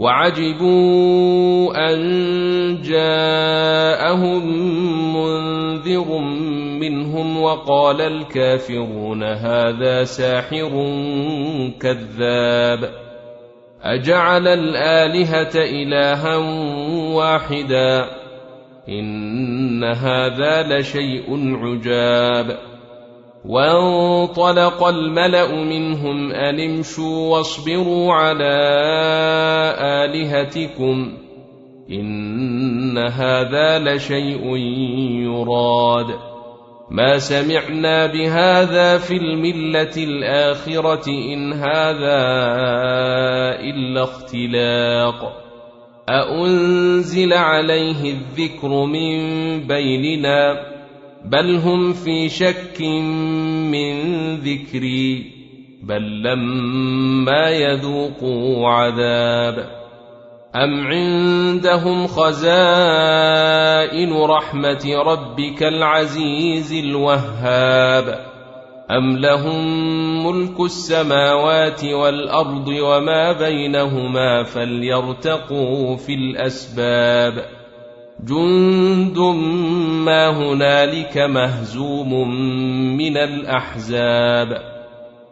وعجبوا 0.00 1.92
أن 1.92 2.00
جاءهم 2.82 4.42
منذر 5.16 6.18
منهم 6.80 7.42
وقال 7.42 8.00
الكافرون 8.00 9.22
هذا 9.22 10.04
ساحر 10.04 10.70
كذاب 11.80 12.90
أجعل 13.82 14.48
الآلهة 14.48 15.52
إلها 15.54 16.36
واحدا 17.14 18.06
إن 18.88 19.84
هذا 19.84 20.62
لشيء 20.62 21.56
عجاب 21.62 22.69
وانطلق 23.44 24.86
الملأ 24.86 25.54
منهم 25.54 26.32
أن 26.32 26.60
امشوا 26.60 27.36
واصبروا 27.36 28.12
على 28.12 28.58
آلهتكم 29.80 31.12
إن 31.90 32.98
هذا 32.98 33.78
لشيء 33.78 34.56
يراد. 35.24 36.06
ما 36.90 37.18
سمعنا 37.18 38.06
بهذا 38.06 38.98
في 38.98 39.16
الملة 39.16 39.96
الآخرة 39.96 41.08
إن 41.08 41.52
هذا 41.52 42.20
إلا 43.60 44.02
اختلاق. 44.02 45.40
أأنزل 46.08 47.32
عليه 47.32 48.12
الذكر 48.12 48.68
من 48.68 49.18
بيننا؟ 49.66 50.79
بل 51.24 51.56
هم 51.56 51.92
في 51.92 52.28
شك 52.28 52.80
من 53.70 53.94
ذكري 54.36 55.32
بل 55.82 56.22
لما 56.22 57.50
يذوقوا 57.50 58.68
عذاب 58.68 59.80
ام 60.54 60.86
عندهم 60.86 62.06
خزائن 62.06 62.52
رحمه 64.12 64.94
ربك 65.06 65.62
العزيز 65.62 66.72
الوهاب 66.72 68.30
ام 68.90 69.16
لهم 69.16 70.26
ملك 70.26 70.60
السماوات 70.60 71.84
والارض 71.84 72.68
وما 72.68 73.32
بينهما 73.32 74.42
فليرتقوا 74.42 75.96
في 75.96 76.14
الاسباب 76.14 77.59
جند 78.24 79.18
ما 80.04 80.28
هنالك 80.28 81.18
مهزوم 81.18 82.30
من 82.96 83.16
الأحزاب. 83.16 84.62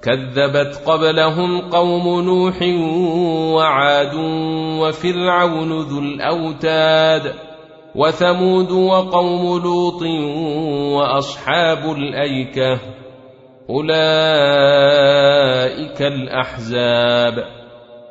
كذبت 0.02 0.82
قبلهم 0.86 1.60
قوم 1.60 2.20
نوح 2.24 2.62
وعاد 3.54 4.14
وفرعون 4.80 5.80
ذو 5.80 5.98
الأوتاد 5.98 7.34
وثمود 7.94 8.70
وقوم 8.70 9.62
لوط 9.62 10.02
وأصحاب 10.96 11.92
الأيكة. 11.96 12.78
أولئك 13.70 13.92
الأحزاب. 16.02 17.57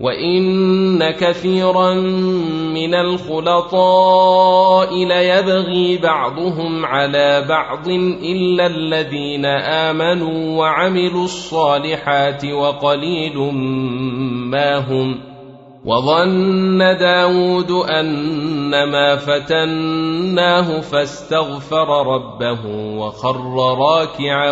وان 0.00 1.10
كثيرا 1.10 1.94
من 2.74 2.94
الخلطاء 2.94 4.94
ليبغي 5.04 5.98
بعضهم 5.98 6.86
على 6.86 7.44
بعض 7.48 7.88
الا 8.22 8.66
الذين 8.66 9.44
امنوا 9.44 10.58
وعملوا 10.58 11.24
الصالحات 11.24 12.44
وقليل 12.44 13.38
ما 14.50 14.78
هم 14.78 15.20
وظن 15.84 16.78
داود 16.78 17.70
انما 17.70 19.16
فتناه 19.16 20.80
فاستغفر 20.80 22.06
ربه 22.06 22.66
وخر 22.96 23.76
راكعا 23.78 24.50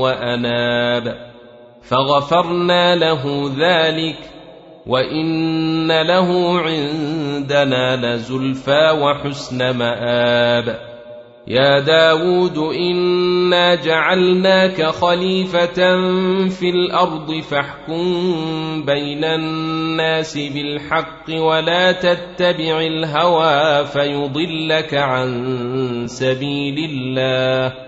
واناب 0.00 1.28
فغفرنا 1.82 2.96
له 2.96 3.50
ذلك 3.58 4.37
وان 4.88 6.02
له 6.02 6.58
عندنا 6.60 7.96
لزلفى 7.96 8.90
وحسن 9.00 9.70
مآب. 9.70 10.78
يا 11.48 11.80
داود 11.80 12.58
انا 12.58 13.74
جعلناك 13.74 14.82
خليفه 14.82 15.74
في 16.48 16.70
الأرض 16.70 17.40
فاحكم 17.40 18.02
بين 18.86 19.24
الناس 19.24 20.38
بالحق 20.38 21.24
ولا 21.30 21.92
تتبع 21.92 22.80
الهوى 22.80 23.86
فيضلك 23.86 24.94
عن 24.94 26.04
سبيل 26.06 26.90
الله. 26.90 27.87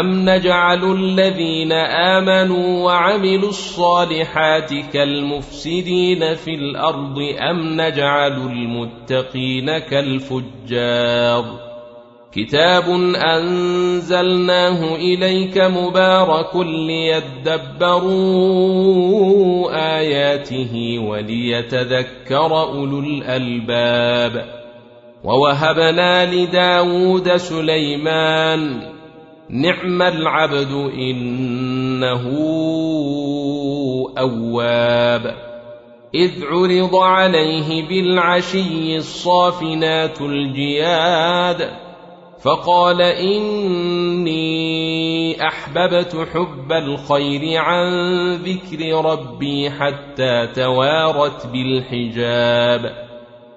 أم 0.00 0.30
نجعل 0.30 0.92
الذين 0.92 1.72
آمنوا 1.72 2.84
وعملوا 2.84 3.48
الصالحات 3.48 4.74
كالمفسدين 4.92 6.34
في 6.34 6.54
الأرض 6.54 7.18
أم 7.50 7.80
نجعل 7.80 8.32
المتقين 8.32 9.78
كالفجار 9.78 11.44
كتاب 12.32 12.84
أنزلناه 13.16 14.94
إليك 14.94 15.58
مبارك 15.58 16.56
ليدبروا 16.56 18.38
آياته 19.98 20.98
وليتذكر 20.98 22.62
أولو 22.62 22.98
الألباب 22.98 24.44
ووهبنا 25.24 26.34
لداود 26.34 27.36
سليمان 27.36 28.93
نعم 29.50 30.02
العبد 30.02 30.72
إنه 30.98 32.30
أواب. 34.18 35.34
إذ 36.14 36.30
عرض 36.44 36.96
عليه 36.96 37.88
بالعشي 37.88 38.96
الصافنات 38.96 40.20
الجياد 40.20 41.70
فقال 42.42 43.02
إني 43.02 44.36
أحببت 45.48 46.28
حب 46.34 46.72
الخير 46.72 47.60
عن 47.60 47.92
ذكر 48.34 49.04
ربي 49.04 49.70
حتى 49.70 50.46
توارت 50.46 51.46
بالحجاب. 51.46 53.03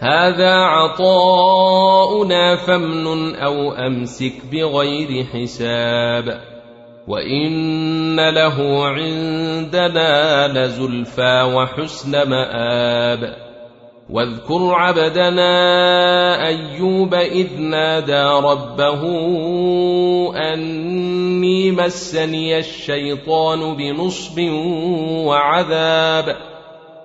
هذا 0.00 0.54
عطاؤنا 0.54 1.76
فامنن 2.56 3.34
أو 3.34 3.72
أمسك 3.72 4.32
بغير 4.52 5.24
حساب 5.24 6.40
وإن 7.08 8.30
له 8.30 8.86
عندنا 8.86 10.48
لزلفى 10.48 11.42
وحسن 11.54 12.28
مآب 12.28 13.36
واذكر 14.10 14.74
عبدنا 14.74 16.46
أيوب 16.46 17.14
إذ 17.14 17.60
نادى 17.60 18.22
ربه 18.22 19.02
أني 20.36 21.70
مسني 21.70 22.58
الشيطان 22.58 23.76
بنصب 23.76 24.40
وعذاب 25.26 26.47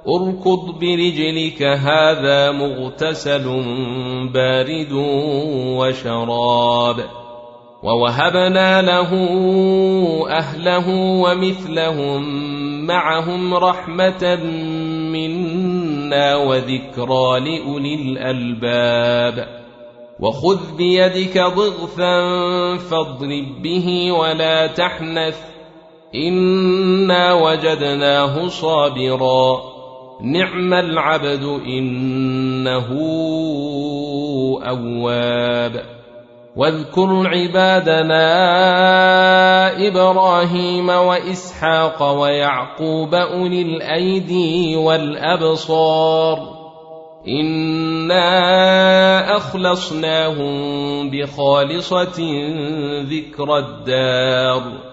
اركض 0.08 0.80
برجلك 0.80 1.64
هذا 1.64 2.52
مغتسل 2.52 3.44
بارد 4.34 4.92
وشراب. 5.78 6.96
ووهبنا 7.84 8.82
له 8.82 9.12
أهله 10.30 10.90
ومثلهم 10.90 12.24
معهم 12.86 13.54
رحمة 13.54 14.36
منا 15.12 16.36
وذكرى 16.36 17.40
لأولي 17.40 17.96
الألباب. 17.96 19.64
وخذ 20.20 20.78
بيدك 20.78 21.38
ضغثا 21.38 22.18
فاضرب 22.78 23.62
به 23.62 24.12
ولا 24.12 24.68
تحنث 24.68 25.38
إنا 26.16 27.34
وجدناه 27.34 28.48
صابرا. 28.48 29.73
نعم 30.22 30.74
العبد 30.74 31.44
إنه 31.68 32.88
أواب. 34.68 35.86
واذكر 36.56 37.28
عبادنا 37.28 38.28
إبراهيم 39.88 40.90
وإسحاق 40.90 42.22
ويعقوب 42.22 43.16
أولي 43.16 43.62
الأيدي 43.62 44.76
والأبصار. 44.76 46.40
إنا 47.28 48.28
أخلصناهم 49.38 50.54
بخالصة 51.10 52.22
ذكر 53.02 53.58
الدار. 53.58 54.93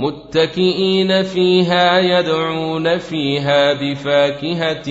متكئين 0.00 1.22
فيها 1.22 1.98
يدعون 1.98 2.98
فيها 2.98 3.72
بفاكهة 3.72 4.86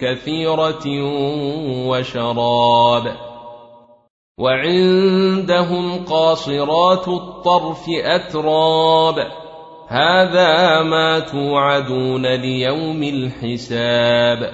كثيرة 0.00 0.86
وشراب. 1.88 3.16
وعندهم 4.38 6.04
قاصرات 6.04 7.08
الطرف 7.08 7.84
أتراب. 8.04 9.14
هذا 9.88 10.82
ما 10.82 11.18
توعدون 11.18 12.26
ليوم 12.26 13.02
الحساب. 13.02 14.52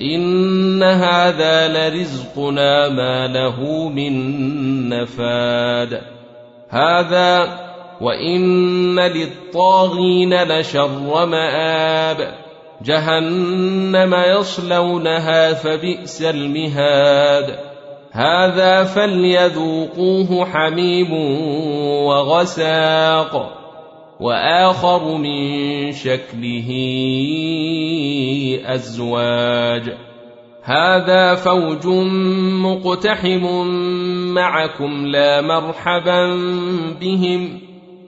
إن 0.00 0.82
هذا 0.82 1.68
لرزقنا 1.68 2.88
ما 2.88 3.26
له 3.26 3.88
من 3.88 4.38
نفاد. 4.88 6.00
هذا 6.70 7.65
وان 8.00 9.00
للطاغين 9.00 10.42
لشر 10.42 11.26
مآب 11.26 12.34
جهنم 12.82 14.14
يصلونها 14.14 15.52
فبئس 15.52 16.22
المهاد 16.22 17.58
هذا 18.12 18.84
فليذوقوه 18.84 20.44
حميم 20.44 21.12
وغساق 22.06 23.52
واخر 24.20 25.16
من 25.16 25.92
شكله 25.92 26.68
ازواج 28.66 29.96
هذا 30.62 31.34
فوج 31.34 31.86
مقتحم 32.66 33.66
معكم 34.34 35.06
لا 35.06 35.40
مرحبا 35.40 36.36
بهم 37.00 37.65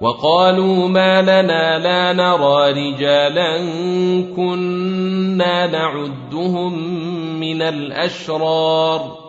وقالوا 0.00 0.88
ما 0.88 1.22
لنا 1.22 1.78
لا 1.78 2.12
نرى 2.12 2.72
رجالا 2.72 3.58
كنا 4.36 5.66
نعدهم 5.66 6.78
من 7.40 7.62
الأشرار. 7.62 9.26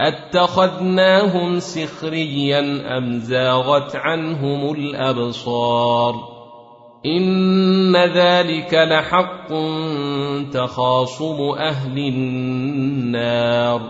أتخذناهم 0.00 1.58
سخريا 1.58 2.60
أم 2.98 3.18
زاغت 3.18 3.96
عنهم 3.96 4.74
الأبصار؟ 4.74 6.14
إن 7.06 7.96
ذلك 7.96 8.74
لحق 8.74 9.48
تخاصم 10.52 11.50
أهل 11.58 11.98
النار. 11.98 13.80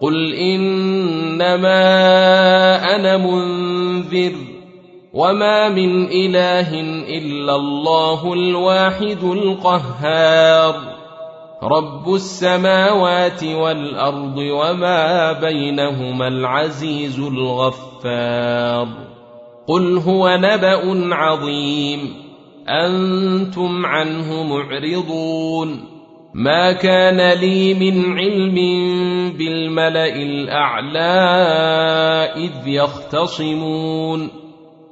قل 0.00 0.34
إنما 0.34 1.76
أنا 2.96 3.16
منذر 3.16 4.49
وما 5.12 5.68
من 5.68 6.06
اله 6.06 6.80
الا 7.18 7.56
الله 7.56 8.32
الواحد 8.32 9.22
القهار 9.24 10.74
رب 11.62 12.14
السماوات 12.14 13.44
والارض 13.44 14.36
وما 14.38 15.32
بينهما 15.32 16.28
العزيز 16.28 17.18
الغفار 17.18 18.88
قل 19.66 19.98
هو 19.98 20.36
نبا 20.36 21.14
عظيم 21.14 22.14
أنتم 22.68 23.86
عنه 23.86 24.42
معرضون 24.42 25.84
ما 26.34 26.72
كان 26.72 27.38
لي 27.38 27.74
من 27.74 28.18
علم 28.18 28.54
بالملا 29.38 30.06
الاعلى 30.06 31.00
اذ 32.36 32.68
يختصمون 32.68 34.39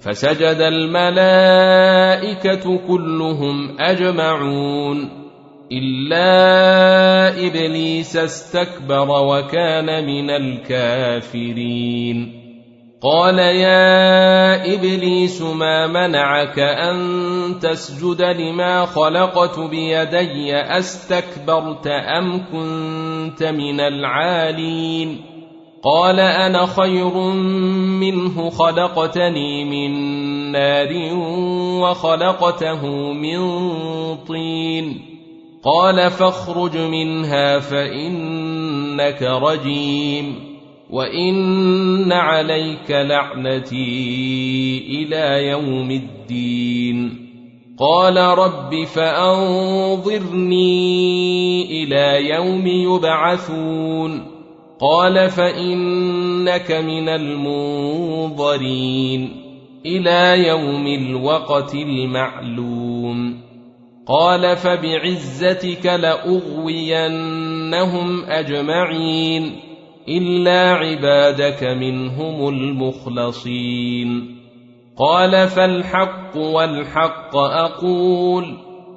فسجد 0.00 0.60
الملائكة 0.60 1.76
كلهم 2.88 3.80
أجمعون 3.80 5.20
إلا 5.72 7.46
إبليس 7.46 8.16
استكبر 8.16 9.10
وكان 9.10 10.06
من 10.06 10.30
الكافرين. 10.30 11.70
قال 13.02 13.38
يا 13.38 14.74
إبليس 14.74 15.42
ما 15.42 15.86
منعك 15.86 16.58
أن 16.58 16.98
تسجد 17.60 18.22
لما 18.22 18.86
خلقت 18.86 19.58
بيدي؟ 19.58 20.56
أستكبرت 20.56 21.86
أم 21.86 22.46
كنت 22.52 23.42
من 23.42 23.80
العالين؟ 23.80 25.29
قال 25.84 26.20
أنا 26.20 26.66
خير 26.66 27.14
منه 28.00 28.50
خلقتني 28.50 29.64
من 29.64 29.90
نار 30.52 30.88
وخلقته 31.82 33.12
من 33.12 33.40
طين. 34.16 35.00
قال 35.64 36.10
فاخرج 36.10 36.76
منها 36.76 37.58
فإنك 37.58 39.22
رجيم. 39.22 40.34
وإن 40.90 42.12
عليك 42.12 42.90
لعنتي 42.90 44.78
إلى 44.88 45.48
يوم 45.48 45.90
الدين. 45.90 47.26
قال 47.78 48.16
رب 48.16 48.84
فأنظرني 48.84 50.62
إلى 51.82 52.28
يوم 52.28 52.66
يبعثون. 52.66 54.39
قال 54.80 55.30
فإنك 55.30 56.72
من 56.72 57.08
المنظرين 57.08 58.70
إلى 59.86 60.48
يوم 60.48 60.86
الوقت 60.86 61.74
المعلوم. 61.74 63.40
قال 64.06 64.56
فبعزتك 64.56 65.86
لأغوينهم 65.86 67.14
أجمعين 68.24 69.52
إلا 70.08 70.70
عبادك 70.70 71.64
منهم 71.64 72.48
المخلصين. 72.48 74.36
قال 74.98 75.48
فالحق 75.48 76.36
والحق 76.36 77.36
أقول 77.36 78.69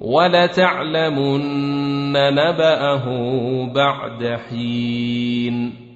ولتعلمن 0.00 1.42
نبأه 2.12 3.04
بعد 3.74 4.38
حين. 4.50 5.87